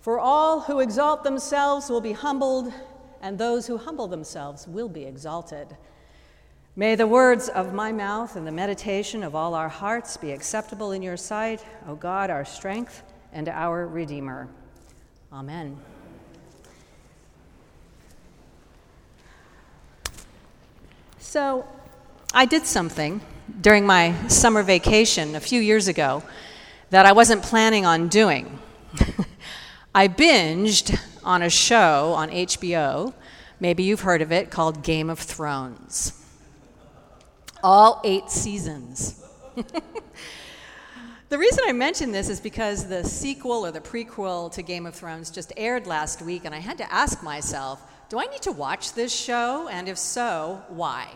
For 0.00 0.18
all 0.18 0.60
who 0.60 0.80
exalt 0.80 1.24
themselves 1.24 1.90
will 1.90 2.00
be 2.00 2.12
humbled, 2.12 2.72
and 3.20 3.36
those 3.36 3.66
who 3.66 3.76
humble 3.76 4.08
themselves 4.08 4.66
will 4.66 4.88
be 4.88 5.04
exalted. 5.04 5.76
May 6.74 6.94
the 6.94 7.06
words 7.06 7.50
of 7.50 7.74
my 7.74 7.92
mouth 7.92 8.36
and 8.36 8.46
the 8.46 8.52
meditation 8.52 9.22
of 9.22 9.34
all 9.34 9.54
our 9.54 9.68
hearts 9.68 10.16
be 10.16 10.32
acceptable 10.32 10.92
in 10.92 11.02
your 11.02 11.18
sight, 11.18 11.62
O 11.86 11.94
God, 11.94 12.30
our 12.30 12.46
strength 12.46 13.02
and 13.32 13.48
our 13.48 13.86
Redeemer. 13.86 14.48
Amen. 15.32 15.78
So, 21.18 21.66
I 22.32 22.46
did 22.46 22.64
something 22.64 23.20
during 23.60 23.84
my 23.84 24.14
summer 24.28 24.62
vacation 24.62 25.34
a 25.34 25.40
few 25.40 25.60
years 25.60 25.88
ago 25.88 26.22
that 26.88 27.04
I 27.04 27.12
wasn't 27.12 27.42
planning 27.42 27.84
on 27.84 28.08
doing. 28.08 28.58
I 29.94 30.06
binged 30.06 30.96
on 31.24 31.42
a 31.42 31.50
show 31.50 32.12
on 32.16 32.30
HBO, 32.30 33.12
maybe 33.58 33.82
you've 33.82 34.02
heard 34.02 34.22
of 34.22 34.30
it, 34.30 34.48
called 34.50 34.84
Game 34.84 35.10
of 35.10 35.18
Thrones. 35.18 36.12
All 37.62 38.00
eight 38.04 38.30
seasons. 38.30 39.20
the 41.28 41.38
reason 41.38 41.64
I 41.66 41.72
mention 41.72 42.12
this 42.12 42.28
is 42.28 42.38
because 42.38 42.86
the 42.86 43.02
sequel 43.02 43.66
or 43.66 43.72
the 43.72 43.80
prequel 43.80 44.52
to 44.52 44.62
Game 44.62 44.86
of 44.86 44.94
Thrones 44.94 45.28
just 45.28 45.52
aired 45.56 45.88
last 45.88 46.22
week, 46.22 46.44
and 46.44 46.54
I 46.54 46.58
had 46.58 46.78
to 46.78 46.92
ask 46.92 47.22
myself 47.22 47.82
do 48.08 48.18
I 48.18 48.26
need 48.26 48.42
to 48.42 48.52
watch 48.52 48.94
this 48.94 49.14
show? 49.14 49.68
And 49.68 49.88
if 49.88 49.96
so, 49.96 50.64
why? 50.68 51.08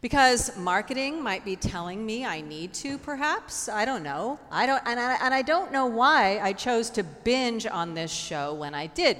Because 0.00 0.56
marketing 0.56 1.22
might 1.22 1.44
be 1.44 1.56
telling 1.56 2.06
me 2.06 2.24
I 2.24 2.40
need 2.40 2.72
to, 2.74 2.96
perhaps. 2.96 3.68
I 3.68 3.84
don't 3.84 4.02
know. 4.02 4.40
I 4.50 4.64
don't, 4.64 4.82
and 4.86 4.98
I, 4.98 5.18
and 5.22 5.34
I 5.34 5.42
don't 5.42 5.72
know 5.72 5.84
why 5.84 6.38
I 6.38 6.54
chose 6.54 6.88
to 6.90 7.02
binge 7.02 7.66
on 7.66 7.92
this 7.92 8.10
show 8.10 8.54
when 8.54 8.74
I 8.74 8.86
did. 8.86 9.18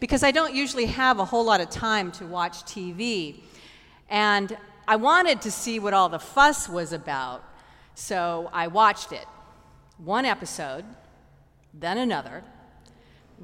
Because 0.00 0.22
I 0.22 0.30
don't 0.30 0.54
usually 0.54 0.86
have 0.86 1.18
a 1.18 1.24
whole 1.24 1.44
lot 1.44 1.60
of 1.60 1.68
time 1.68 2.10
to 2.12 2.26
watch 2.26 2.62
TV. 2.62 3.40
And 4.08 4.56
I 4.88 4.96
wanted 4.96 5.42
to 5.42 5.50
see 5.50 5.78
what 5.78 5.92
all 5.92 6.08
the 6.08 6.18
fuss 6.18 6.66
was 6.66 6.94
about. 6.94 7.44
So 7.94 8.48
I 8.54 8.68
watched 8.68 9.12
it. 9.12 9.26
One 9.98 10.24
episode, 10.24 10.86
then 11.74 11.98
another, 11.98 12.42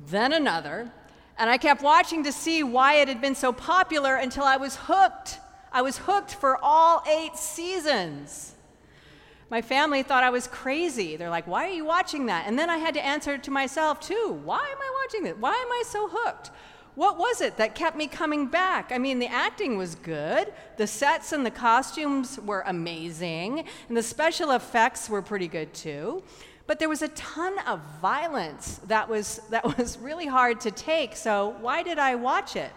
then 0.07 0.33
another. 0.33 0.91
And 1.37 1.51
I 1.51 1.59
kept 1.59 1.83
watching 1.83 2.25
to 2.25 2.33
see 2.33 2.63
why 2.63 2.95
it 2.95 3.09
had 3.09 3.21
been 3.21 3.35
so 3.35 3.53
popular 3.53 4.17
until 4.17 4.45
I 4.45 4.57
was 4.57 4.77
hooked. 4.77 5.39
I 5.73 5.83
was 5.83 5.99
hooked 5.99 6.35
for 6.35 6.59
all 6.63 7.03
eight 7.09 7.37
seasons. 7.37 8.55
My 9.51 9.63
family 9.63 10.03
thought 10.03 10.25
I 10.25 10.31
was 10.31 10.47
crazy. 10.47 11.17
They're 11.17 11.31
like, 11.31 11.47
why 11.47 11.67
are 11.67 11.73
you 11.73 11.85
watching 11.85 12.27
that? 12.27 12.47
And 12.47 12.59
then 12.59 12.69
I 12.69 12.77
had 12.77 12.95
to 12.95 13.05
answer 13.05 13.39
to 13.39 13.51
myself, 13.51 13.99
too. 14.01 14.39
Why 14.45 14.59
am 14.59 14.79
I 14.79 15.05
watching 15.05 15.25
this? 15.25 15.37
Why 15.39 15.55
am 15.55 15.73
I 15.73 15.83
so 15.87 16.09
hooked? 16.11 16.51
What 16.95 17.17
was 17.17 17.41
it 17.41 17.57
that 17.59 17.75
kept 17.75 17.97
me 17.97 18.09
coming 18.09 18.47
back? 18.47 18.91
I 18.91 18.99
mean, 18.99 19.21
the 19.21 19.29
acting 19.29 19.79
was 19.79 19.95
good, 19.95 20.53
the 20.79 20.87
sets 20.87 21.33
and 21.33 21.47
the 21.47 21.51
costumes 21.51 22.41
were 22.41 22.65
amazing, 22.67 23.65
and 23.89 23.97
the 23.97 24.03
special 24.03 24.51
effects 24.51 25.09
were 25.09 25.23
pretty 25.23 25.47
good, 25.47 25.73
too. 25.73 26.25
But 26.67 26.81
there 26.81 26.89
was 26.89 27.03
a 27.03 27.09
ton 27.09 27.57
of 27.61 27.81
violence 28.03 28.81
that 28.89 29.09
was, 29.09 29.41
that 29.51 29.79
was 29.79 29.97
really 29.99 30.27
hard 30.27 30.61
to 30.63 30.73
take, 30.73 31.15
so 31.15 31.57
why 31.61 31.83
did 31.85 31.99
I 31.99 32.17
watch 32.17 32.57
it? 32.57 32.73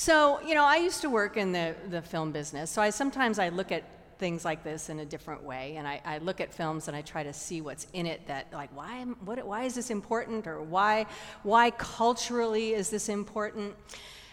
So, 0.00 0.40
you 0.40 0.54
know, 0.54 0.64
I 0.64 0.76
used 0.76 1.02
to 1.02 1.10
work 1.10 1.36
in 1.36 1.52
the, 1.52 1.74
the 1.90 2.00
film 2.00 2.32
business, 2.32 2.70
so 2.70 2.80
I 2.80 2.88
sometimes 2.88 3.38
I 3.38 3.50
look 3.50 3.70
at 3.70 3.84
things 4.16 4.46
like 4.46 4.64
this 4.64 4.88
in 4.88 5.00
a 5.00 5.04
different 5.04 5.42
way, 5.42 5.74
and 5.76 5.86
I, 5.86 6.00
I 6.06 6.16
look 6.16 6.40
at 6.40 6.54
films 6.54 6.88
and 6.88 6.96
I 6.96 7.02
try 7.02 7.22
to 7.22 7.34
see 7.34 7.60
what's 7.60 7.86
in 7.92 8.06
it 8.06 8.26
that, 8.26 8.46
like, 8.50 8.74
why, 8.74 9.02
what, 9.26 9.46
why 9.46 9.64
is 9.64 9.74
this 9.74 9.90
important, 9.90 10.46
or 10.46 10.62
why, 10.62 11.04
why 11.42 11.72
culturally 11.72 12.72
is 12.72 12.88
this 12.88 13.10
important? 13.10 13.74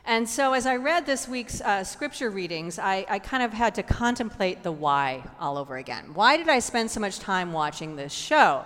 And 0.05 0.29
so, 0.29 0.53
as 0.53 0.65
I 0.65 0.77
read 0.77 1.05
this 1.05 1.27
week's 1.27 1.59
uh, 1.59 1.83
scripture 1.83 2.29
readings, 2.29 2.79
I, 2.79 3.05
I, 3.09 3.19
kind 3.19 3.43
of 3.43 3.51
had 3.51 3.75
to 3.75 3.83
contemplate 3.83 4.63
the 4.63 4.71
why 4.71 5.21
all 5.37 5.57
over 5.57 5.75
again. 5.75 6.13
Why 6.13 6.37
did 6.37 6.47
I 6.47 6.59
spend 6.59 6.91
so 6.91 7.01
much 7.01 7.19
time 7.19 7.51
watching 7.51 7.97
this 7.97 8.13
show? 8.13 8.63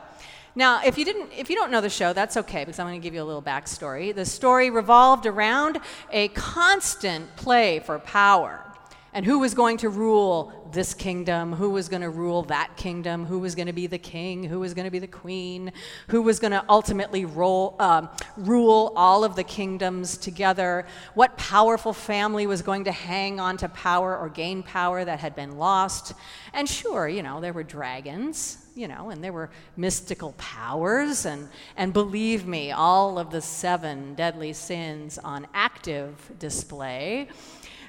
Now, 0.56 0.82
if 0.84 0.98
you 0.98 1.06
didn't, 1.06 1.32
if 1.38 1.50
you 1.50 1.56
don't 1.56 1.72
know 1.72 1.82
the 1.82 1.90
show, 1.90 2.14
that's 2.14 2.36
okay 2.38 2.66
because 2.66 2.80
I'm 2.80 2.88
going 2.88 3.00
to 3.00 3.04
give 3.04 3.14
you 3.14 3.24
a 3.24 3.26
little 3.26 3.42
backstory. 3.42 4.14
The 4.14 4.26
story 4.26 4.70
revolved 4.70 5.26
around 5.26 5.80
a 6.12 6.28
constant 6.30 7.36
play 7.38 7.80
for 7.80 8.00
power 8.00 8.71
and 9.14 9.26
who 9.26 9.40
was 9.40 9.54
going 9.54 9.78
to 9.78 9.90
rule 9.90 10.70
this 10.72 10.94
kingdom, 10.94 11.54
who 11.54 11.70
was 11.70 11.90
going 11.90 12.02
to 12.02 12.10
rule 12.10 12.44
that 12.44 12.78
kingdom, 12.78 13.26
who 13.26 13.40
was 13.40 13.56
going 13.56 13.68
to 13.68 13.74
be 13.74 13.88
the 13.88 13.98
king, 13.98 14.44
who 14.44 14.60
was 14.60 14.74
going 14.74 14.86
to 14.86 14.92
be 14.92 15.00
the 15.00 15.08
queen, 15.08 15.74
who 16.08 16.22
was 16.22 16.40
going 16.40 16.52
to 16.52 16.64
ultimately 16.70 17.26
roll, 17.26 17.76
um, 17.80 18.10
rule 18.38 18.94
all 18.96 19.24
of 19.24 19.36
the 19.36 19.44
kingdoms 19.44 20.18
together, 20.18 20.86
what 21.14 21.38
powerful 21.38 21.92
family 21.92 22.48
was 22.48 22.62
going 22.62 22.86
to 22.86 22.92
hang 22.92 23.40
on 23.40 23.58
to 23.58 23.68
power 23.70 24.18
or 24.18 24.30
gain 24.30 24.64
power 24.64 25.04
that 25.04 25.20
had 25.20 25.36
been 25.36 25.58
lost. 25.58 26.14
And 26.54 26.68
sure, 26.68 27.08
you 27.08 27.22
know, 27.22 27.42
there 27.42 27.54
were 27.54 27.64
dragons, 27.64 28.58
you 28.76 28.88
know, 28.88 29.10
and 29.10 29.22
there 29.22 29.34
were 29.34 29.50
mystical 29.76 30.34
powers, 30.38 31.26
and, 31.26 31.50
and 31.76 31.92
believe 31.92 32.48
me, 32.48 32.72
all 32.72 33.20
of 33.20 33.30
the 33.30 33.42
seven 33.42 34.16
deadly 34.16 34.54
sins 34.54 35.18
on 35.18 35.48
active 35.54 36.32
display. 36.40 37.28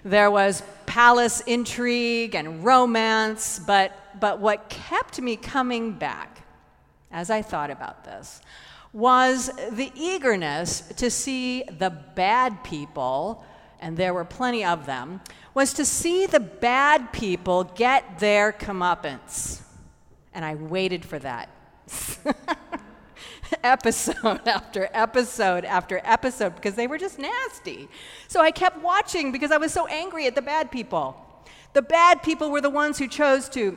There 0.04 0.32
was 0.32 0.64
palace 0.92 1.40
intrigue 1.46 2.34
and 2.34 2.62
romance, 2.62 3.58
but, 3.66 3.92
but 4.20 4.40
what 4.40 4.68
kept 4.68 5.18
me 5.22 5.36
coming 5.36 5.92
back 5.92 6.42
as 7.10 7.30
I 7.30 7.40
thought 7.40 7.70
about 7.70 8.04
this 8.04 8.42
was 8.92 9.50
the 9.70 9.90
eagerness 9.94 10.82
to 10.98 11.10
see 11.10 11.62
the 11.78 11.88
bad 11.88 12.62
people, 12.62 13.42
and 13.80 13.96
there 13.96 14.12
were 14.12 14.26
plenty 14.26 14.66
of 14.66 14.84
them, 14.84 15.22
was 15.54 15.72
to 15.72 15.86
see 15.86 16.26
the 16.26 16.40
bad 16.40 17.10
people 17.10 17.64
get 17.64 18.18
their 18.18 18.52
comeuppance. 18.52 19.62
And 20.34 20.44
I 20.44 20.56
waited 20.56 21.06
for 21.06 21.18
that. 21.20 21.48
episode 23.64 24.40
after 24.46 24.88
episode 24.92 25.64
after 25.64 26.00
episode 26.04 26.54
because 26.54 26.74
they 26.74 26.86
were 26.86 26.98
just 26.98 27.18
nasty. 27.18 27.88
So 28.28 28.40
I 28.40 28.50
kept 28.50 28.82
watching 28.82 29.32
because 29.32 29.50
I 29.50 29.56
was 29.56 29.72
so 29.72 29.86
angry 29.86 30.26
at 30.26 30.34
the 30.34 30.42
bad 30.42 30.70
people. 30.70 31.16
The 31.72 31.82
bad 31.82 32.22
people 32.22 32.50
were 32.50 32.60
the 32.60 32.70
ones 32.70 32.98
who 32.98 33.08
chose 33.08 33.48
to 33.50 33.76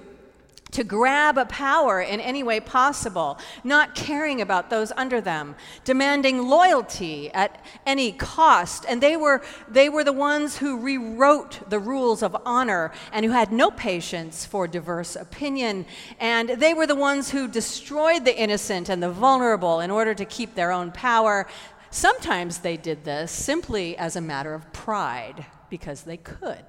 to 0.76 0.84
grab 0.84 1.38
a 1.38 1.46
power 1.46 2.02
in 2.02 2.20
any 2.20 2.44
way 2.44 2.60
possible, 2.60 3.40
not 3.64 3.96
caring 3.96 4.42
about 4.42 4.70
those 4.70 4.92
under 4.98 5.22
them, 5.22 5.56
demanding 5.86 6.50
loyalty 6.50 7.32
at 7.32 7.64
any 7.86 8.12
cost. 8.12 8.86
And 8.90 9.02
they 9.02 9.16
were, 9.16 9.42
they 9.70 9.88
were 9.88 10.04
the 10.04 10.12
ones 10.12 10.58
who 10.58 10.78
rewrote 10.78 11.70
the 11.70 11.80
rules 11.80 12.22
of 12.22 12.36
honor 12.46 12.92
and 13.14 13.26
who 13.26 13.32
had 13.32 13.54
no 13.54 13.72
patience 13.72 14.46
for 14.46 14.68
diverse 14.68 15.16
opinion. 15.16 15.86
And 16.20 16.50
they 16.50 16.74
were 16.74 16.88
the 16.88 16.94
ones 16.94 17.32
who 17.32 17.48
destroyed 17.48 18.26
the 18.26 18.38
innocent 18.38 18.90
and 18.90 19.02
the 19.02 19.12
vulnerable 19.12 19.80
in 19.80 19.90
order 19.90 20.14
to 20.14 20.26
keep 20.26 20.56
their 20.56 20.74
own 20.74 20.92
power. 20.92 21.48
Sometimes 21.90 22.58
they 22.58 22.76
did 22.76 23.06
this 23.06 23.32
simply 23.32 23.98
as 23.98 24.18
a 24.18 24.22
matter 24.22 24.54
of 24.54 24.74
pride 24.74 25.46
because 25.70 26.02
they 26.02 26.18
could. 26.18 26.66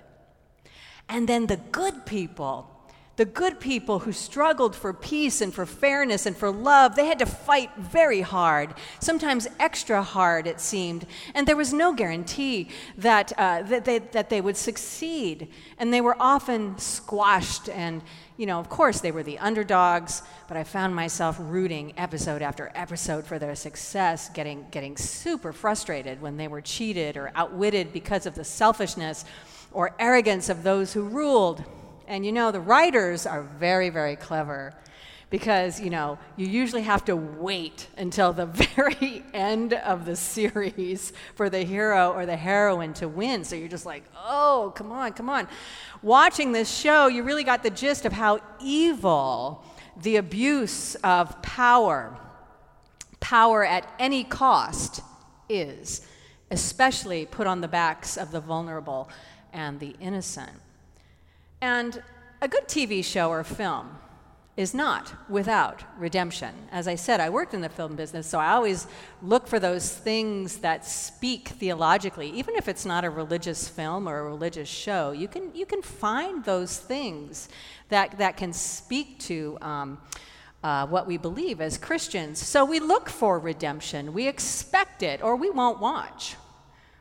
And 1.09 1.29
then 1.29 1.47
the 1.47 1.57
good 1.57 2.07
people, 2.07 2.76
the 3.17 3.25
good 3.25 3.59
people 3.61 4.01
who 4.01 4.13
struggled 4.13 4.77
for 4.77 4.93
peace 4.93 5.41
and 5.41 5.53
for 5.53 5.65
fairness 5.65 6.27
and 6.27 6.37
for 6.37 6.51
love, 6.51 6.97
they 6.97 7.07
had 7.07 7.19
to 7.19 7.27
fight 7.27 7.71
very 7.79 8.21
hard, 8.21 8.75
sometimes 9.01 9.49
extra 9.59 10.03
hard, 10.03 10.47
it 10.47 10.61
seemed. 10.61 11.07
And 11.35 11.49
there 11.49 11.57
was 11.57 11.73
no 11.73 11.95
guarantee 11.95 12.69
that, 12.99 13.33
uh, 13.39 13.63
that, 13.63 13.87
they, 13.87 14.01
that 14.01 14.29
they 14.29 14.43
would 14.43 14.57
succeed. 14.57 15.49
And 15.79 15.95
they 15.95 16.03
were 16.03 16.17
often 16.21 16.77
squashed. 16.79 17.71
And, 17.71 18.03
you 18.37 18.45
know, 18.45 18.61
of 18.61 18.69
course, 18.69 19.01
they 19.01 19.13
were 19.13 19.23
the 19.23 19.39
underdogs, 19.39 20.23
but 20.47 20.59
I 20.59 20.65
found 20.65 20.95
myself 20.95 21.39
rooting 21.41 21.95
episode 21.97 22.43
after 22.43 22.71
episode 22.75 23.25
for 23.25 23.39
their 23.39 23.55
success, 23.55 24.29
getting, 24.29 24.67
getting 24.71 24.95
super 24.99 25.55
frustrated 25.55 26.21
when 26.21 26.37
they 26.37 26.49
were 26.49 26.61
cheated 26.61 27.17
or 27.17 27.33
outwitted 27.35 27.95
because 27.95 28.27
of 28.27 28.35
the 28.35 28.45
selfishness 28.45 29.25
or 29.73 29.95
arrogance 29.99 30.51
of 30.51 30.63
those 30.63 30.93
who 30.93 31.03
ruled. 31.03 31.65
And 32.07 32.25
you 32.25 32.33
know, 32.33 32.53
the 32.53 32.61
writers 32.61 33.27
are 33.27 33.43
very, 33.43 33.91
very 33.91 34.17
clever 34.17 34.75
because, 35.29 35.81
you 35.81 35.91
know, 35.91 36.19
you 36.37 36.47
usually 36.47 36.83
have 36.83 37.05
to 37.07 37.17
wait 37.17 37.89
until 37.97 38.33
the 38.33 38.47
very 38.77 39.25
end 39.35 39.75
of 39.75 40.05
the 40.05 40.17
series 40.17 41.13
for 41.35 41.51
the 41.51 41.63
hero 41.63 42.13
or 42.13 42.27
the 42.27 42.37
heroine 42.37 42.95
to 42.95 43.09
win. 43.09 43.45
So 43.45 43.57
you're 43.57 43.69
just 43.69 43.87
like, 43.87 44.05
oh, 44.17 44.73
come 44.77 44.93
on, 44.93 45.13
come 45.15 45.29
on. 45.29 45.49
Watching 46.03 46.53
this 46.53 46.73
show, 46.73 47.09
you 47.09 47.23
really 47.23 47.45
got 47.45 47.63
the 47.63 47.71
gist 47.71 48.05
of 48.05 48.13
how 48.13 48.41
evil 48.61 49.65
the 49.97 50.17
abuse 50.17 50.95
of 50.97 51.41
power, 51.43 52.17
power 53.19 53.65
at 53.65 53.91
any 53.99 54.25
cost, 54.25 55.01
is, 55.49 56.07
especially 56.51 57.25
put 57.25 57.47
on 57.47 57.61
the 57.61 57.69
backs 57.69 58.17
of 58.17 58.31
the 58.31 58.41
vulnerable 58.41 59.09
and 59.53 59.81
the 59.81 59.95
innocent. 60.01 60.51
And 61.61 62.03
a 62.43 62.49
good 62.49 62.69
TV 62.69 63.05
show 63.05 63.31
or 63.31 63.45
film 63.45 63.99
is 64.57 64.73
not 64.73 65.13
without 65.29 65.85
redemption. 65.99 66.55
As 66.73 66.89
I 66.89 66.95
said, 66.95 67.21
I 67.21 67.29
worked 67.29 67.53
in 67.53 67.61
the 67.61 67.69
film 67.69 67.95
business, 67.95 68.27
so 68.27 68.39
I 68.39 68.53
always 68.53 68.87
look 69.21 69.47
for 69.47 69.59
those 69.59 69.93
things 69.93 70.59
that 70.59 70.87
speak 70.87 71.49
theologically. 71.49 72.31
Even 72.31 72.55
if 72.57 72.67
it's 72.67 72.87
not 72.87 73.05
a 73.05 73.11
religious 73.11 73.69
film 73.69 74.09
or 74.09 74.19
a 74.19 74.25
religious 74.25 74.69
show, 74.69 75.13
you 75.13 75.29
can, 75.29 75.55
you 75.55 75.67
can 75.67 75.83
find 75.83 76.43
those 76.45 76.79
things 76.79 77.51
that, 77.91 78.17
that 78.17 78.39
can 78.39 78.53
speak 78.53 79.19
to 79.21 79.59
um, 79.61 79.99
uh, 80.65 80.87
what 80.87 81.07
we 81.07 81.19
believe 81.19 81.61
as 81.61 81.77
Christians. 81.77 82.39
So 82.39 82.65
we 82.65 82.81
look 82.81 83.11
for 83.11 83.39
redemption, 83.39 84.15
we 84.15 84.27
expect 84.27 85.03
it, 85.03 85.23
or 85.23 85.37
we 85.37 85.51
won't 85.51 85.81
watch. 85.81 86.37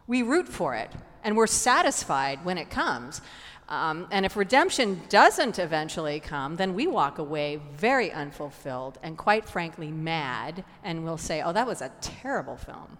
We 0.07 0.23
root 0.23 0.47
for 0.47 0.75
it, 0.75 0.91
and 1.23 1.37
we're 1.37 1.47
satisfied 1.47 2.43
when 2.43 2.57
it 2.57 2.69
comes. 2.69 3.21
Um, 3.67 4.07
and 4.11 4.25
if 4.25 4.35
redemption 4.35 5.01
doesn't 5.09 5.57
eventually 5.57 6.19
come, 6.19 6.55
then 6.55 6.75
we 6.75 6.85
walk 6.85 7.17
away 7.17 7.59
very 7.75 8.11
unfulfilled 8.11 8.99
and 9.01 9.17
quite 9.17 9.49
frankly 9.49 9.91
mad, 9.91 10.63
and 10.83 11.03
we'll 11.03 11.17
say, 11.17 11.41
oh, 11.41 11.51
that 11.53 11.65
was 11.65 11.81
a 11.81 11.91
terrible 11.99 12.57
film. 12.57 12.97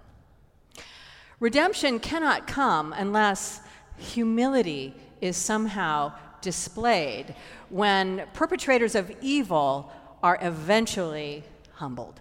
Redemption 1.40 2.00
cannot 2.00 2.48
come 2.48 2.94
unless 2.94 3.62
humility 3.98 4.96
is 5.22 5.38
somehow 5.38 6.14
displayed 6.42 7.36
when 7.70 8.26
perpetrators 8.34 8.96
of 8.96 9.12
evil 9.22 9.92
are 10.24 10.40
eventually 10.42 11.44
humbled. 11.74 12.20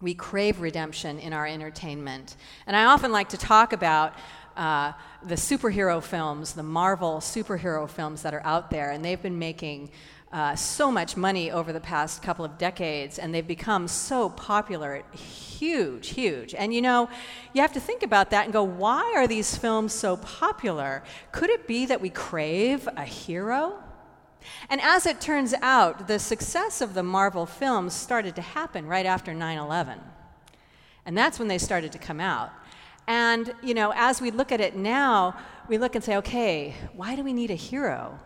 We 0.00 0.14
crave 0.14 0.60
redemption 0.60 1.18
in 1.18 1.32
our 1.32 1.46
entertainment. 1.46 2.36
And 2.66 2.76
I 2.76 2.84
often 2.84 3.12
like 3.12 3.30
to 3.30 3.38
talk 3.38 3.72
about 3.72 4.12
uh, 4.56 4.92
the 5.22 5.34
superhero 5.34 6.02
films, 6.02 6.54
the 6.54 6.62
Marvel 6.62 7.18
superhero 7.18 7.88
films 7.88 8.22
that 8.22 8.34
are 8.34 8.44
out 8.44 8.70
there, 8.70 8.90
and 8.90 9.04
they've 9.04 9.20
been 9.20 9.38
making 9.38 9.90
uh, 10.32 10.56
so 10.56 10.90
much 10.90 11.16
money 11.16 11.50
over 11.50 11.72
the 11.72 11.80
past 11.80 12.22
couple 12.22 12.44
of 12.44 12.58
decades, 12.58 13.18
and 13.18 13.34
they've 13.34 13.46
become 13.46 13.86
so 13.86 14.28
popular. 14.30 15.02
Huge, 15.12 16.08
huge. 16.08 16.54
And 16.54 16.74
you 16.74 16.82
know, 16.82 17.08
you 17.52 17.62
have 17.62 17.72
to 17.72 17.80
think 17.80 18.02
about 18.02 18.30
that 18.30 18.44
and 18.44 18.52
go, 18.52 18.62
why 18.62 19.14
are 19.16 19.26
these 19.26 19.56
films 19.56 19.92
so 19.92 20.16
popular? 20.16 21.02
Could 21.32 21.50
it 21.50 21.66
be 21.66 21.86
that 21.86 22.00
we 22.00 22.10
crave 22.10 22.88
a 22.96 23.04
hero? 23.04 23.78
And 24.68 24.80
as 24.80 25.06
it 25.06 25.20
turns 25.20 25.54
out, 25.62 26.06
the 26.08 26.18
success 26.18 26.80
of 26.80 26.94
the 26.94 27.02
Marvel 27.02 27.46
films 27.46 27.94
started 27.94 28.36
to 28.36 28.42
happen 28.42 28.86
right 28.86 29.06
after 29.06 29.32
9 29.32 29.58
11. 29.58 30.00
And 31.04 31.16
that's 31.16 31.38
when 31.38 31.48
they 31.48 31.58
started 31.58 31.92
to 31.92 31.98
come 31.98 32.20
out. 32.20 32.50
And, 33.06 33.54
you 33.62 33.74
know, 33.74 33.92
as 33.94 34.20
we 34.20 34.30
look 34.30 34.50
at 34.50 34.60
it 34.60 34.76
now, 34.76 35.36
we 35.68 35.78
look 35.78 35.94
and 35.94 36.02
say, 36.02 36.16
okay, 36.16 36.74
why 36.94 37.16
do 37.16 37.22
we 37.22 37.32
need 37.32 37.50
a 37.50 37.54
hero? 37.54 38.18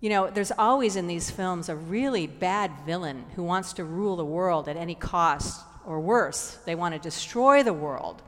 You 0.00 0.10
know, 0.10 0.30
there's 0.30 0.52
always 0.52 0.96
in 0.96 1.06
these 1.06 1.30
films 1.30 1.68
a 1.68 1.76
really 1.76 2.26
bad 2.26 2.72
villain 2.86 3.24
who 3.36 3.42
wants 3.42 3.72
to 3.74 3.84
rule 3.84 4.16
the 4.16 4.24
world 4.24 4.68
at 4.68 4.76
any 4.76 4.94
cost, 4.94 5.62
or 5.84 6.00
worse, 6.00 6.58
they 6.66 6.74
want 6.74 6.94
to 6.94 7.00
destroy 7.00 7.62
the 7.62 7.72
world. 7.72 8.22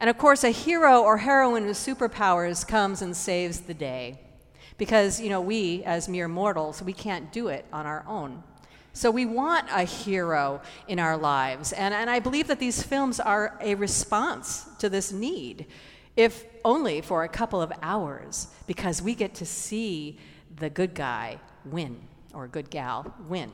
And 0.00 0.08
of 0.08 0.18
course, 0.18 0.44
a 0.44 0.50
hero 0.50 1.02
or 1.02 1.18
heroine 1.18 1.66
with 1.66 1.76
superpowers 1.76 2.66
comes 2.66 3.02
and 3.02 3.16
saves 3.16 3.60
the 3.60 3.74
day. 3.74 4.20
Because, 4.76 5.20
you 5.20 5.28
know, 5.28 5.40
we, 5.40 5.82
as 5.84 6.08
mere 6.08 6.28
mortals, 6.28 6.82
we 6.82 6.92
can't 6.92 7.32
do 7.32 7.48
it 7.48 7.66
on 7.72 7.84
our 7.84 8.04
own. 8.06 8.44
So 8.98 9.12
we 9.12 9.26
want 9.26 9.68
a 9.70 9.84
hero 9.84 10.60
in 10.88 10.98
our 10.98 11.16
lives. 11.16 11.72
And, 11.72 11.94
and 11.94 12.10
I 12.10 12.18
believe 12.18 12.48
that 12.48 12.58
these 12.58 12.82
films 12.82 13.20
are 13.20 13.56
a 13.60 13.76
response 13.76 14.66
to 14.80 14.88
this 14.88 15.12
need, 15.12 15.66
if 16.16 16.44
only 16.64 17.00
for 17.00 17.22
a 17.22 17.28
couple 17.28 17.62
of 17.62 17.72
hours, 17.80 18.48
because 18.66 19.00
we 19.00 19.14
get 19.14 19.34
to 19.36 19.46
see 19.46 20.18
the 20.56 20.68
good 20.68 20.94
guy 20.94 21.38
win, 21.64 22.00
or 22.34 22.48
good 22.48 22.70
gal 22.70 23.14
win. 23.28 23.52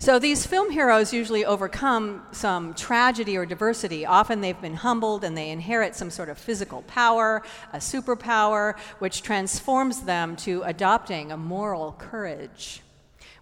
So 0.00 0.18
these 0.18 0.44
film 0.44 0.72
heroes 0.72 1.12
usually 1.12 1.44
overcome 1.44 2.26
some 2.32 2.74
tragedy 2.74 3.36
or 3.36 3.46
diversity. 3.46 4.04
Often 4.04 4.40
they've 4.40 4.60
been 4.60 4.74
humbled 4.74 5.22
and 5.22 5.38
they 5.38 5.50
inherit 5.50 5.94
some 5.94 6.10
sort 6.10 6.30
of 6.30 6.36
physical 6.36 6.82
power, 6.88 7.44
a 7.72 7.78
superpower, 7.78 8.76
which 8.98 9.22
transforms 9.22 10.00
them 10.00 10.34
to 10.38 10.64
adopting 10.64 11.30
a 11.30 11.36
moral 11.36 11.92
courage 11.92 12.80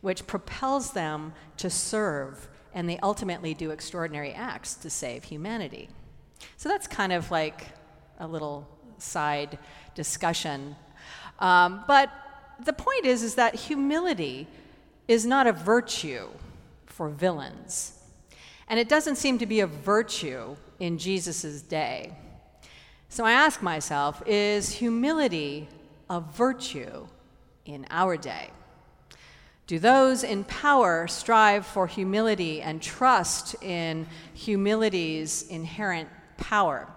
which 0.03 0.27
propels 0.27 0.93
them 0.93 1.33
to 1.57 1.71
serve, 1.71 2.49
and 2.75 2.89
they 2.89 2.99
ultimately 2.99 3.55
do 3.55 3.71
extraordinary 3.71 4.33
acts 4.33 4.75
to 4.75 4.91
save 4.91 5.25
humanity. 5.25 5.89
So 6.57 6.69
that's 6.69 6.87
kind 6.87 7.13
of 7.13 7.31
like 7.31 7.69
a 8.19 8.27
little 8.27 8.69
side 8.99 9.59
discussion. 9.95 10.77
Um, 11.39 11.85
but 11.89 12.11
the 12.65 12.73
point 12.73 13.07
is, 13.07 13.23
is 13.23 13.37
that 13.37 13.55
humility 13.55 14.47
is 15.09 15.27
not 15.27 15.47
a 15.47 15.53
virtue 15.53 16.29
for 16.87 17.09
villains. 17.09 17.99
And 18.69 18.79
it 18.79 18.89
doesn't 18.89 19.17
seem 19.17 19.39
to 19.39 19.47
be 19.47 19.61
a 19.61 19.67
virtue 19.67 20.57
in 20.79 20.99
Jesus' 20.99 21.63
day. 21.63 22.13
So 23.09 23.25
I 23.25 23.33
ask 23.33 23.61
myself, 23.63 24.23
is 24.27 24.73
humility 24.73 25.69
a 26.09 26.21
virtue 26.21 27.07
in 27.65 27.87
our 27.91 28.17
day? 28.17 28.51
Do 29.67 29.79
those 29.79 30.25
in 30.25 30.45
power 30.45 31.07
strive 31.07 31.65
for 31.65 31.87
humility 31.87 32.61
and 32.61 32.83
trust 32.83 33.55
in 33.63 34.07
humility's 34.35 35.43
inherent 35.49 36.09
power? 36.37 36.89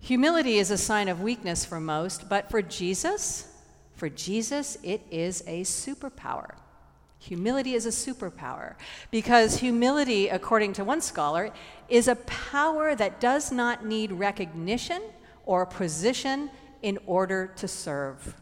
Humility 0.00 0.58
is 0.58 0.70
a 0.70 0.78
sign 0.78 1.08
of 1.08 1.20
weakness 1.20 1.64
for 1.64 1.80
most, 1.80 2.28
but 2.28 2.50
for 2.50 2.62
Jesus, 2.62 3.46
for 3.94 4.08
Jesus, 4.08 4.78
it 4.82 5.00
is 5.10 5.42
a 5.46 5.62
superpower. 5.62 6.54
Humility 7.20 7.74
is 7.74 7.84
a 7.84 7.90
superpower 7.90 8.74
because 9.10 9.56
humility, 9.58 10.28
according 10.28 10.72
to 10.74 10.84
one 10.84 11.00
scholar, 11.00 11.50
is 11.88 12.06
a 12.06 12.14
power 12.16 12.94
that 12.94 13.20
does 13.20 13.50
not 13.50 13.84
need 13.84 14.12
recognition 14.12 15.02
or 15.44 15.66
position 15.66 16.50
in 16.82 16.98
order 17.06 17.48
to 17.56 17.66
serve. 17.66 18.34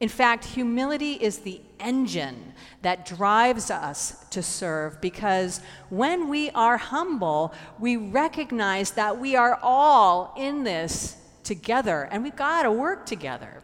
In 0.00 0.08
fact, 0.08 0.44
humility 0.44 1.14
is 1.14 1.38
the 1.38 1.60
engine 1.80 2.52
that 2.82 3.04
drives 3.04 3.70
us 3.70 4.24
to 4.30 4.42
serve 4.42 5.00
because 5.00 5.60
when 5.90 6.28
we 6.28 6.50
are 6.50 6.76
humble, 6.76 7.52
we 7.80 7.96
recognize 7.96 8.92
that 8.92 9.18
we 9.18 9.34
are 9.34 9.58
all 9.60 10.34
in 10.36 10.62
this 10.62 11.16
together 11.42 12.08
and 12.12 12.22
we've 12.22 12.36
got 12.36 12.62
to 12.62 12.70
work 12.70 13.06
together. 13.06 13.62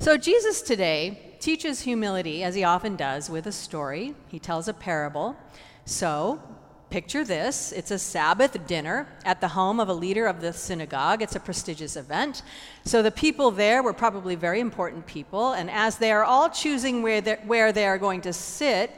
So, 0.00 0.16
Jesus 0.16 0.62
today 0.62 1.36
teaches 1.40 1.80
humility, 1.80 2.44
as 2.44 2.54
he 2.54 2.62
often 2.62 2.94
does, 2.94 3.28
with 3.28 3.48
a 3.48 3.52
story. 3.52 4.14
He 4.28 4.38
tells 4.38 4.68
a 4.68 4.72
parable. 4.72 5.36
So, 5.86 6.40
Picture 6.90 7.22
this 7.22 7.70
it's 7.72 7.90
a 7.90 7.98
Sabbath 7.98 8.66
dinner 8.66 9.06
at 9.26 9.42
the 9.42 9.48
home 9.48 9.78
of 9.78 9.90
a 9.90 9.92
leader 9.92 10.26
of 10.26 10.40
the 10.40 10.54
synagogue. 10.54 11.20
It's 11.20 11.36
a 11.36 11.40
prestigious 11.40 11.96
event. 11.96 12.42
So 12.84 13.02
the 13.02 13.10
people 13.10 13.50
there 13.50 13.82
were 13.82 13.92
probably 13.92 14.36
very 14.36 14.60
important 14.60 15.06
people, 15.06 15.52
and 15.52 15.70
as 15.70 15.98
they 15.98 16.12
are 16.12 16.24
all 16.24 16.48
choosing 16.48 17.02
where, 17.02 17.20
where 17.44 17.72
they 17.72 17.86
are 17.86 17.98
going 17.98 18.22
to 18.22 18.32
sit, 18.32 18.90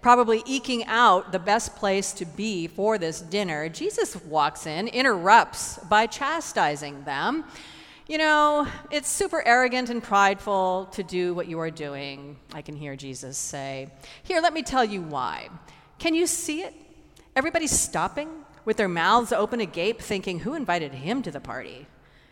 probably 0.00 0.42
eking 0.46 0.86
out 0.86 1.32
the 1.32 1.38
best 1.38 1.76
place 1.76 2.12
to 2.14 2.24
be 2.24 2.66
for 2.66 2.96
this 2.96 3.20
dinner, 3.20 3.68
Jesus 3.68 4.16
walks 4.24 4.66
in, 4.66 4.88
interrupts 4.88 5.78
by 5.90 6.06
chastising 6.06 7.04
them. 7.04 7.44
You 8.06 8.18
know, 8.18 8.66
it's 8.90 9.08
super 9.08 9.42
arrogant 9.46 9.90
and 9.90 10.02
prideful 10.02 10.88
to 10.92 11.02
do 11.02 11.34
what 11.34 11.46
you 11.46 11.58
are 11.60 11.70
doing, 11.70 12.36
I 12.54 12.62
can 12.62 12.76
hear 12.76 12.96
Jesus 12.96 13.36
say. 13.36 13.90
Here, 14.22 14.40
let 14.40 14.54
me 14.54 14.62
tell 14.62 14.84
you 14.84 15.02
why. 15.02 15.50
Can 15.98 16.14
you 16.14 16.26
see 16.26 16.62
it? 16.62 16.74
Everybody's 17.36 17.78
stopping 17.78 18.28
with 18.64 18.76
their 18.76 18.88
mouths 18.88 19.32
open 19.32 19.60
agape, 19.60 20.00
thinking, 20.00 20.40
Who 20.40 20.54
invited 20.54 20.94
him 20.94 21.22
to 21.22 21.30
the 21.30 21.40
party? 21.40 21.86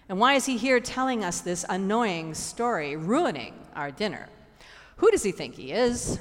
And 0.09 0.18
why 0.18 0.35
is 0.35 0.47
he 0.47 0.56
here 0.56 0.78
telling 0.78 1.25
us 1.25 1.40
this 1.40 1.64
annoying 1.68 2.35
story, 2.35 2.97
ruining 2.97 3.54
our 3.75 3.90
dinner? 3.90 4.28
Who 4.97 5.11
does 5.11 5.23
he 5.23 5.32
think 5.32 5.54
he 5.54 5.73
is? 5.73 6.21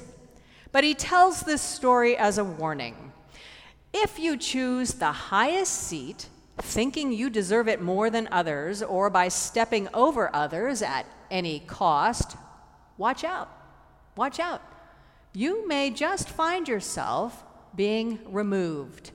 But 0.72 0.84
he 0.84 0.94
tells 0.94 1.42
this 1.42 1.62
story 1.62 2.16
as 2.16 2.38
a 2.38 2.44
warning. 2.44 3.12
If 3.92 4.18
you 4.18 4.36
choose 4.36 4.94
the 4.94 5.12
highest 5.12 5.74
seat, 5.74 6.28
thinking 6.58 7.12
you 7.12 7.30
deserve 7.30 7.68
it 7.68 7.80
more 7.80 8.10
than 8.10 8.28
others, 8.32 8.82
or 8.82 9.10
by 9.10 9.28
stepping 9.28 9.88
over 9.94 10.34
others 10.34 10.82
at 10.82 11.06
any 11.30 11.60
cost, 11.60 12.36
watch 12.96 13.22
out. 13.22 13.50
Watch 14.16 14.40
out. 14.40 14.62
You 15.34 15.68
may 15.68 15.90
just 15.90 16.28
find 16.28 16.66
yourself 16.66 17.44
being 17.76 18.18
removed. 18.26 19.10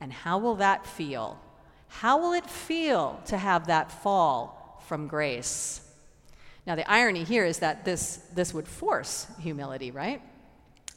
And 0.00 0.12
how 0.12 0.38
will 0.38 0.56
that 0.56 0.86
feel? 0.86 1.40
How 1.88 2.18
will 2.20 2.32
it 2.32 2.46
feel 2.46 3.20
to 3.26 3.38
have 3.38 3.66
that 3.66 3.90
fall 3.90 4.82
from 4.86 5.08
grace? 5.08 5.80
Now, 6.66 6.74
the 6.74 6.88
irony 6.90 7.24
here 7.24 7.44
is 7.44 7.60
that 7.60 7.84
this, 7.84 8.18
this 8.34 8.52
would 8.52 8.68
force 8.68 9.26
humility, 9.40 9.90
right? 9.90 10.20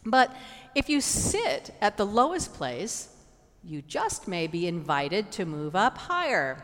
But 0.05 0.35
if 0.75 0.89
you 0.89 1.01
sit 1.01 1.73
at 1.81 1.97
the 1.97 2.05
lowest 2.05 2.53
place, 2.53 3.07
you 3.63 3.81
just 3.81 4.27
may 4.27 4.47
be 4.47 4.67
invited 4.67 5.31
to 5.33 5.45
move 5.45 5.75
up 5.75 5.97
higher. 5.97 6.61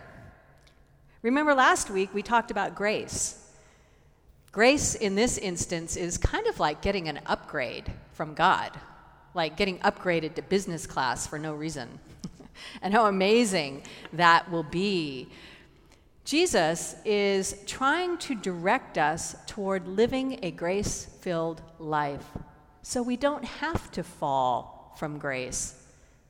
Remember 1.22 1.54
last 1.54 1.90
week 1.90 2.14
we 2.14 2.24
talked 2.24 2.52
about 2.52 2.76
grace. 2.76 3.44
Grace 4.52 4.96
in 4.96 5.16
this 5.16 5.38
instance 5.38 5.96
is 5.96 6.18
kind 6.18 6.48
of 6.48 6.60
like 6.60 6.82
getting 6.82 7.08
an 7.08 7.20
upgrade 7.28 7.92
from 8.14 8.34
God, 8.34 8.72
like 9.38 9.56
getting 9.56 9.78
upgraded 9.80 10.34
to 10.34 10.42
business 10.42 10.86
class 10.86 11.26
for 11.26 11.40
no 11.40 11.54
reason. 11.54 11.88
and 12.82 12.94
how 12.94 13.06
amazing 13.06 13.84
that 14.12 14.52
will 14.52 14.64
be. 14.64 15.30
Jesus 16.26 16.96
is 17.06 17.56
trying 17.66 18.18
to 18.18 18.36
direct 18.36 18.98
us 18.98 19.36
toward 19.46 19.88
living 19.88 20.40
a 20.44 20.52
grace 20.52 21.06
filled 21.22 21.62
life 21.80 22.26
so 22.82 23.02
we 23.02 23.16
don't 23.16 23.46
have 23.46 23.92
to 23.92 24.04
fall 24.04 24.94
from 24.98 25.20
grace, 25.20 25.82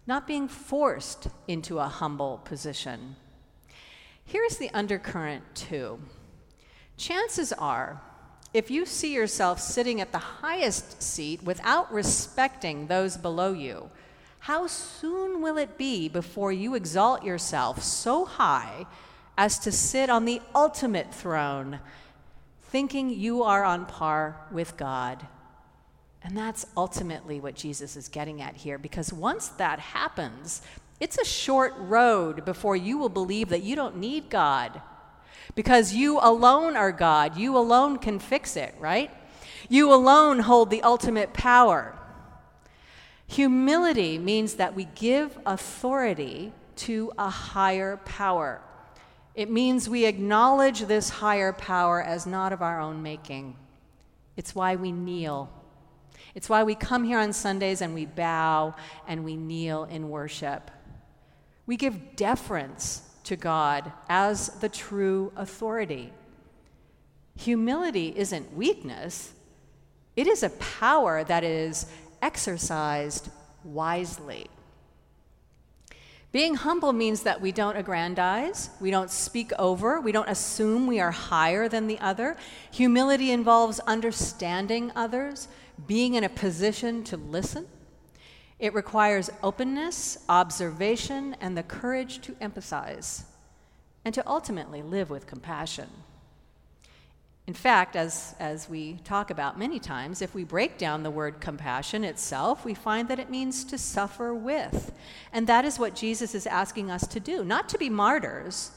not 0.06 0.28
being 0.28 0.48
forced 0.48 1.30
into 1.48 1.80
a 1.80 1.88
humble 1.88 2.42
position. 2.44 3.16
Here's 4.26 4.58
the 4.58 4.70
undercurrent, 4.72 5.44
too. 5.56 6.00
Chances 6.98 7.54
are 7.54 8.02
if 8.58 8.72
you 8.72 8.88
see 8.88 9.14
yourself 9.14 9.60
sitting 9.60 10.02
at 10.02 10.12
the 10.12 10.18
highest 10.18 11.00
seat 11.04 11.44
without 11.44 11.94
respecting 11.94 12.88
those 12.88 13.16
below 13.16 13.54
you, 13.54 13.92
how 14.40 14.66
soon 14.66 15.44
will 15.44 15.58
it 15.60 15.78
be 15.78 16.10
before 16.10 16.52
you 16.52 16.74
exalt 16.74 17.24
yourself 17.24 17.84
so 17.84 18.26
high 18.26 18.88
as 19.38 19.60
to 19.60 19.72
sit 19.72 20.10
on 20.10 20.26
the 20.26 20.42
ultimate 20.56 21.14
throne, 21.14 21.80
thinking 22.64 23.12
you 23.12 23.44
are 23.44 23.64
on 23.64 23.86
par 23.86 24.36
with 24.52 24.76
God? 24.76 25.28
And 26.24 26.36
that's 26.36 26.66
ultimately 26.76 27.40
what 27.40 27.54
Jesus 27.54 27.96
is 27.96 28.08
getting 28.08 28.42
at 28.42 28.56
here, 28.56 28.80
because 28.80 29.14
once 29.14 29.50
that 29.50 29.80
happens, 29.80 30.64
it's 31.00 31.20
a 31.20 31.26
short 31.26 31.76
road 31.78 32.44
before 32.44 32.76
you 32.76 32.98
will 32.98 33.10
believe 33.10 33.50
that 33.50 33.62
you 33.62 33.76
don't 33.76 33.98
need 33.98 34.32
God 34.32 34.82
because 35.56 35.94
you 35.94 36.20
alone 36.22 36.76
are 36.76 36.92
God. 36.92 37.38
You 37.38 37.58
alone 37.58 37.98
can 37.98 38.20
fix 38.20 38.56
it, 38.56 38.76
right? 38.80 39.12
You 39.70 39.94
alone 39.94 40.40
hold 40.40 40.70
the 40.70 40.82
ultimate 40.82 41.34
power. 41.34 41.98
Humility 43.28 44.18
means 44.18 44.56
that 44.56 44.76
we 44.76 44.86
give 44.96 45.38
authority 45.46 46.54
to 46.78 47.12
a 47.18 47.30
higher 47.30 47.98
power. 47.98 48.62
It 49.36 49.50
means 49.50 49.90
we 49.90 50.06
acknowledge 50.06 50.82
this 50.82 51.10
higher 51.10 51.54
power 51.54 52.02
as 52.02 52.26
not 52.26 52.54
of 52.54 52.62
our 52.62 52.80
own 52.80 53.04
making. 53.04 53.56
It's 54.36 54.56
why 54.56 54.76
we 54.76 54.92
kneel. 54.92 55.50
It's 56.34 56.50
why 56.50 56.64
we 56.64 56.76
come 56.76 57.04
here 57.04 57.20
on 57.20 57.34
Sundays 57.34 57.82
and 57.82 57.94
we 57.94 58.06
bow 58.06 58.76
and 59.08 59.26
we 59.26 59.36
kneel 59.36 59.84
in 59.86 60.10
worship. 60.10 60.72
We 61.66 61.76
give 61.76 62.16
deference 62.16 63.02
to 63.28 63.36
God 63.36 63.92
as 64.08 64.48
the 64.60 64.70
true 64.70 65.34
authority. 65.36 66.14
Humility 67.36 68.14
isn't 68.16 68.54
weakness, 68.54 69.34
it 70.16 70.28
is 70.28 70.44
a 70.44 70.50
power 70.50 71.24
that 71.26 71.44
is 71.44 71.86
exercised 72.22 73.30
wisely. 73.64 74.48
Being 76.32 76.56
humble 76.56 76.94
means 76.94 77.24
that 77.24 77.42
we 77.42 77.52
don't 77.52 77.78
aggrandize, 77.78 78.70
we 78.80 78.92
don't 78.92 79.10
speak 79.10 79.52
over, 79.60 80.00
we 80.00 80.12
don't 80.12 80.30
assume 80.30 80.88
we 80.88 81.00
are 81.00 81.12
higher 81.12 81.68
than 81.68 81.88
the 81.88 82.00
other. 82.00 82.38
Humility 82.72 83.32
involves 83.32 83.80
understanding 83.82 84.92
others, 84.96 85.48
being 85.86 86.16
in 86.16 86.24
a 86.24 86.30
position 86.30 87.04
to 87.06 87.18
listen. 87.18 87.68
It 88.60 88.74
requires 88.74 89.30
openness, 89.44 90.18
observation, 90.28 91.36
and 91.40 91.56
the 91.56 91.64
courage 91.64 92.22
to 92.22 92.32
empathize, 92.34 93.24
and 94.04 94.14
to 94.16 94.28
ultimately 94.28 94.82
live 94.82 95.10
with 95.10 95.28
compassion. 95.28 95.90
In 97.46 97.54
fact, 97.54 97.96
as, 97.96 98.36
as 98.40 98.68
we 98.68 98.98
talk 99.06 99.30
about 99.30 99.60
many 99.60 99.80
times, 99.80 100.22
if 100.22 100.36
we 100.36 100.44
break 100.44 100.78
down 100.78 101.04
the 101.04 101.12
word 101.12 101.40
compassion 101.40 102.04
itself, 102.04 102.66
we 102.66 102.74
find 102.74 103.08
that 103.08 103.20
it 103.20 103.30
means 103.30 103.64
to 103.66 103.78
suffer 103.78 104.34
with. 104.34 104.92
And 105.32 105.48
that 105.48 105.64
is 105.64 105.80
what 105.80 105.96
Jesus 105.96 106.36
is 106.36 106.46
asking 106.46 106.92
us 106.92 107.08
to 107.08 107.22
do 107.22 107.46
not 107.46 107.70
to 107.70 107.78
be 107.78 107.90
martyrs, 107.90 108.72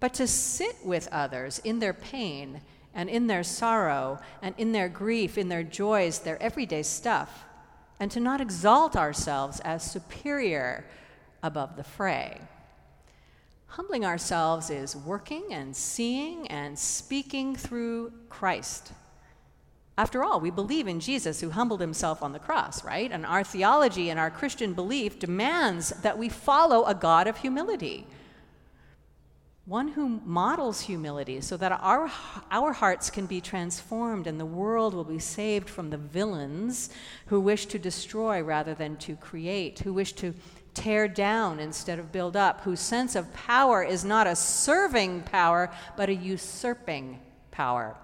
but 0.00 0.12
to 0.14 0.26
sit 0.26 0.76
with 0.84 1.08
others 1.10 1.60
in 1.60 1.78
their 1.78 1.94
pain 1.94 2.60
and 2.92 3.08
in 3.08 3.26
their 3.26 3.44
sorrow 3.44 4.18
and 4.42 4.54
in 4.58 4.72
their 4.72 4.90
grief, 4.90 5.38
in 5.38 5.48
their 5.48 5.62
joys, 5.62 6.18
their 6.18 6.42
everyday 6.42 6.82
stuff 6.82 7.46
and 8.00 8.10
to 8.10 8.20
not 8.20 8.40
exalt 8.40 8.96
ourselves 8.96 9.60
as 9.60 9.82
superior 9.82 10.84
above 11.42 11.76
the 11.76 11.84
fray. 11.84 12.40
Humbling 13.66 14.04
ourselves 14.04 14.70
is 14.70 14.94
working 14.94 15.44
and 15.50 15.74
seeing 15.74 16.46
and 16.48 16.78
speaking 16.78 17.56
through 17.56 18.12
Christ. 18.28 18.92
After 19.96 20.24
all, 20.24 20.40
we 20.40 20.50
believe 20.50 20.88
in 20.88 21.00
Jesus 21.00 21.40
who 21.40 21.50
humbled 21.50 21.80
himself 21.80 22.22
on 22.22 22.32
the 22.32 22.38
cross, 22.38 22.84
right? 22.84 23.10
And 23.10 23.24
our 23.24 23.44
theology 23.44 24.10
and 24.10 24.18
our 24.18 24.30
Christian 24.30 24.72
belief 24.72 25.18
demands 25.18 25.90
that 26.02 26.18
we 26.18 26.28
follow 26.28 26.84
a 26.84 26.94
God 26.94 27.26
of 27.26 27.38
humility 27.38 28.06
one 29.64 29.88
who 29.88 30.20
models 30.24 30.80
humility 30.80 31.40
so 31.40 31.56
that 31.56 31.70
our, 31.70 32.10
our 32.50 32.72
hearts 32.72 33.10
can 33.10 33.26
be 33.26 33.40
transformed 33.40 34.26
and 34.26 34.38
the 34.38 34.44
world 34.46 34.92
will 34.92 35.04
be 35.04 35.20
saved 35.20 35.70
from 35.70 35.90
the 35.90 35.96
villains 35.96 36.90
who 37.26 37.40
wish 37.40 37.66
to 37.66 37.78
destroy 37.78 38.42
rather 38.42 38.74
than 38.74 38.96
to 38.96 39.14
create, 39.16 39.78
who 39.78 39.92
wish 39.92 40.14
to 40.14 40.34
tear 40.74 41.06
down 41.06 41.60
instead 41.60 42.00
of 42.00 42.10
build 42.10 42.36
up, 42.36 42.62
whose 42.62 42.80
sense 42.80 43.14
of 43.14 43.32
power 43.34 43.84
is 43.84 44.04
not 44.04 44.26
a 44.26 44.34
serving 44.34 45.22
power, 45.22 45.70
but 45.96 46.08
a 46.08 46.14
usurping 46.14 47.20
power. 47.52 47.96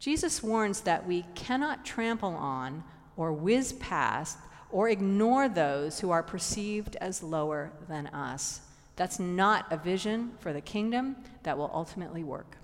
Jesus 0.00 0.42
warns 0.42 0.80
that 0.80 1.06
we 1.06 1.24
cannot 1.36 1.84
trample 1.84 2.34
on 2.34 2.82
or 3.16 3.32
whiz 3.32 3.74
past 3.74 4.36
or 4.72 4.88
ignore 4.88 5.48
those 5.48 6.00
who 6.00 6.10
are 6.10 6.24
perceived 6.24 6.96
as 6.96 7.22
lower 7.22 7.70
than 7.88 8.08
us. 8.08 8.62
That's 8.96 9.18
not 9.18 9.66
a 9.70 9.76
vision 9.76 10.32
for 10.40 10.52
the 10.52 10.60
kingdom 10.60 11.16
that 11.42 11.56
will 11.56 11.70
ultimately 11.72 12.22
work. 12.24 12.56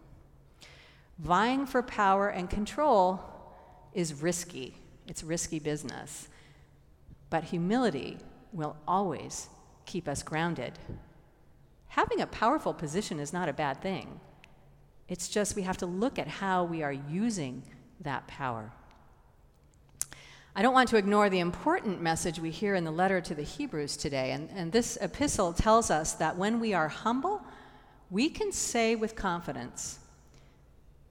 Vying 1.18 1.66
for 1.66 1.82
power 1.82 2.28
and 2.28 2.49
control 2.49 3.20
is 3.92 4.23
risky, 4.23 4.76
it's 5.06 5.25
risky 5.25 5.58
business. 5.58 6.28
But 7.30 7.44
humility 7.44 8.18
will 8.52 8.76
always 8.87 9.49
keep 9.85 10.06
us 10.06 10.23
grounded. 10.23 10.78
Having 11.88 12.20
a 12.20 12.26
powerful 12.26 12.73
position 12.73 13.18
is 13.18 13.32
not 13.32 13.49
a 13.49 13.52
bad 13.52 13.82
thing. 13.82 14.20
It's 15.08 15.28
just 15.28 15.56
we 15.56 15.62
have 15.62 15.78
to 15.78 15.87
look 15.87 16.18
at 16.18 16.28
how 16.28 16.64
we 16.64 16.82
are 16.82 16.92
using 16.92 17.62
that 18.00 18.26
power. 18.28 18.73
I 20.58 20.62
don't 20.62 20.74
want 20.74 20.88
to 20.88 20.96
ignore 20.96 21.30
the 21.30 21.38
important 21.38 22.02
message 22.02 22.40
we 22.40 22.50
hear 22.50 22.74
in 22.74 22.82
the 22.82 22.90
letter 22.90 23.20
to 23.20 23.32
the 23.32 23.44
Hebrews 23.44 23.96
today. 23.96 24.32
And, 24.32 24.50
and 24.50 24.72
this 24.72 24.98
epistle 25.00 25.52
tells 25.52 25.88
us 25.88 26.14
that 26.14 26.36
when 26.36 26.58
we 26.58 26.74
are 26.74 26.88
humble, 26.88 27.44
we 28.10 28.28
can 28.28 28.50
say 28.50 28.96
with 28.96 29.14
confidence, 29.14 30.00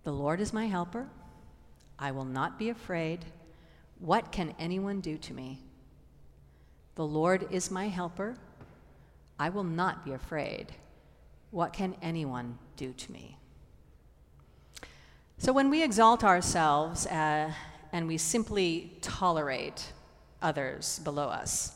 The 0.04 0.12
Lord 0.12 0.42
is 0.42 0.52
my 0.52 0.68
helper. 0.68 1.08
I 1.98 2.12
will 2.12 2.26
not 2.26 2.60
be 2.60 2.68
afraid. 2.68 3.24
What 4.00 4.34
can 4.34 4.54
anyone 4.60 5.00
do 5.00 5.18
to 5.18 5.34
me? 5.34 5.62
The 6.96 7.08
Lord 7.08 7.48
is 7.50 7.72
my 7.72 7.88
helper. 7.88 8.36
I 9.40 9.48
will 9.48 9.64
not 9.64 10.04
be 10.04 10.12
afraid. 10.12 10.74
What 11.52 11.72
can 11.72 11.96
anyone 12.02 12.58
do 12.76 12.92
to 12.92 13.12
me? 13.14 13.38
So 15.38 15.54
when 15.54 15.70
we 15.70 15.84
exalt 15.84 16.26
ourselves 16.26 17.08
uh, 17.08 17.54
and 17.92 18.08
we 18.08 18.18
simply 18.18 18.94
tolerate 19.02 19.92
others 20.42 21.00
below 21.00 21.28
us, 21.28 21.74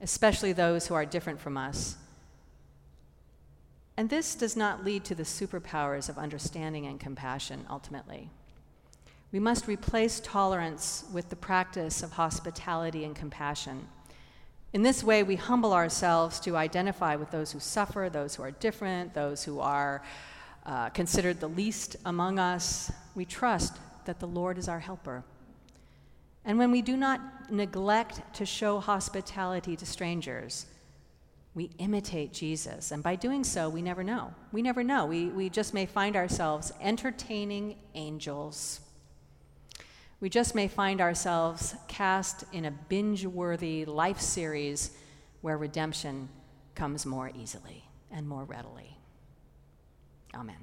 especially 0.00 0.52
those 0.52 0.86
who 0.86 0.94
are 0.94 1.06
different 1.06 1.40
from 1.40 1.56
us. 1.56 1.96
And 3.96 4.08
this 4.08 4.34
does 4.34 4.56
not 4.56 4.84
lead 4.84 5.04
to 5.06 5.14
the 5.14 5.24
superpowers 5.24 6.08
of 6.08 6.18
understanding 6.18 6.86
and 6.86 7.00
compassion 7.00 7.66
ultimately. 7.68 8.30
We 9.32 9.40
must 9.40 9.66
replace 9.66 10.20
tolerance 10.20 11.04
with 11.12 11.28
the 11.28 11.36
practice 11.36 12.02
of 12.02 12.12
hospitality 12.12 13.04
and 13.04 13.14
compassion. 13.14 13.88
In 14.72 14.82
this 14.82 15.02
way, 15.02 15.22
we 15.22 15.36
humble 15.36 15.72
ourselves 15.72 16.40
to 16.40 16.56
identify 16.56 17.16
with 17.16 17.30
those 17.30 17.52
who 17.52 17.58
suffer, 17.58 18.08
those 18.10 18.34
who 18.34 18.42
are 18.42 18.50
different, 18.52 19.14
those 19.14 19.42
who 19.42 19.60
are 19.60 20.02
uh, 20.64 20.90
considered 20.90 21.40
the 21.40 21.48
least 21.48 21.96
among 22.04 22.38
us. 22.38 22.92
We 23.14 23.24
trust 23.24 23.76
that 24.04 24.20
the 24.20 24.26
Lord 24.26 24.58
is 24.58 24.68
our 24.68 24.80
helper. 24.80 25.24
And 26.48 26.58
when 26.58 26.70
we 26.70 26.80
do 26.80 26.96
not 26.96 27.20
neglect 27.52 28.22
to 28.36 28.46
show 28.46 28.80
hospitality 28.80 29.76
to 29.76 29.84
strangers, 29.84 30.64
we 31.54 31.70
imitate 31.78 32.32
Jesus. 32.32 32.90
And 32.90 33.02
by 33.02 33.16
doing 33.16 33.44
so, 33.44 33.68
we 33.68 33.82
never 33.82 34.02
know. 34.02 34.32
We 34.50 34.62
never 34.62 34.82
know. 34.82 35.04
We, 35.04 35.26
we 35.26 35.50
just 35.50 35.74
may 35.74 35.84
find 35.84 36.16
ourselves 36.16 36.72
entertaining 36.80 37.76
angels. 37.94 38.80
We 40.20 40.30
just 40.30 40.54
may 40.54 40.68
find 40.68 41.02
ourselves 41.02 41.74
cast 41.86 42.44
in 42.54 42.64
a 42.64 42.70
binge 42.70 43.26
worthy 43.26 43.84
life 43.84 44.20
series 44.20 44.92
where 45.42 45.58
redemption 45.58 46.30
comes 46.74 47.04
more 47.04 47.30
easily 47.38 47.84
and 48.10 48.26
more 48.26 48.44
readily. 48.44 48.96
Amen. 50.34 50.56